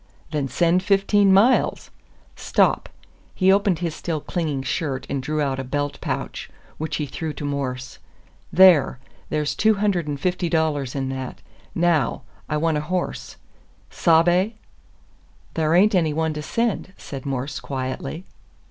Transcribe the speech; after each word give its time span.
"Then 0.31 0.47
send 0.47 0.81
fifteen 0.81 1.31
miles! 1.31 1.91
Stop." 2.35 2.89
He 3.35 3.51
opened 3.53 3.77
his 3.77 3.93
still 3.93 4.19
clinging 4.19 4.63
shirt 4.63 5.05
and 5.11 5.21
drew 5.21 5.41
out 5.41 5.59
a 5.59 5.63
belt 5.63 6.01
pouch, 6.01 6.49
which 6.79 6.95
he 6.95 7.05
threw 7.05 7.33
to 7.33 7.45
Morse. 7.45 7.99
"There! 8.51 8.97
there's 9.29 9.53
two 9.53 9.75
hundred 9.75 10.07
and 10.07 10.19
fifty 10.19 10.49
dollars 10.49 10.95
in 10.95 11.09
that. 11.09 11.43
Now, 11.75 12.23
I 12.49 12.57
want 12.57 12.77
a 12.79 12.81
horse. 12.81 13.37
Sabe?" 13.91 14.53
"Thar 15.53 15.75
ain't 15.75 15.93
anyone 15.93 16.33
to 16.33 16.41
send," 16.41 16.93
said 16.97 17.23
Morse, 17.27 17.59
quietly. 17.59 18.25